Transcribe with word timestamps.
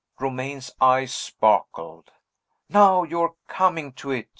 Romayne's 0.19 0.71
eyes 0.81 1.13
sparkled. 1.13 2.09
"Now 2.69 3.03
you 3.03 3.21
are 3.21 3.35
coming 3.47 3.93
to 3.93 4.09
it!" 4.09 4.29